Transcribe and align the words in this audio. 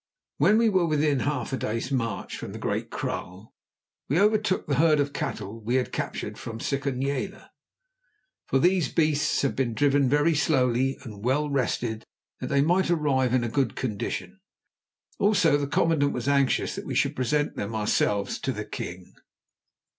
When 0.37 0.57
we 0.57 0.67
were 0.67 0.87
within 0.87 1.19
half 1.19 1.53
a 1.53 1.57
day's 1.57 1.91
march 1.91 2.35
from 2.35 2.53
the 2.53 2.57
Great 2.57 2.89
Kraal 2.89 3.53
we 4.09 4.19
overtook 4.19 4.65
the 4.65 4.77
herd 4.77 4.99
of 4.99 5.13
cattle 5.13 5.59
that 5.59 5.65
we 5.67 5.75
had 5.75 5.89
recaptured 5.89 6.39
from 6.39 6.57
Sikonyela, 6.59 7.49
for 8.47 8.57
these 8.57 8.91
beasts 8.91 9.43
had 9.43 9.55
been 9.55 9.75
driven 9.75 10.09
very 10.09 10.33
slowly 10.33 10.97
and 11.03 11.23
well 11.23 11.51
rested 11.51 12.03
that 12.39 12.47
they 12.47 12.61
might 12.61 12.89
arrive 12.89 13.31
in 13.35 13.47
good 13.49 13.75
condition. 13.75 14.39
Also 15.19 15.55
the 15.55 15.67
commandant 15.67 16.13
was 16.13 16.27
anxious 16.27 16.73
that 16.73 16.87
we 16.87 16.95
should 16.95 17.15
present 17.15 17.55
them 17.55 17.75
ourselves 17.75 18.39
to 18.39 18.51
the 18.51 18.65
king. 18.65 19.13